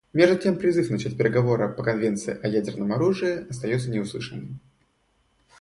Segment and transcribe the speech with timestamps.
[0.13, 4.59] Между тем призыв начать переговоры по конвенции о ядерном оружии остается неуслышанным.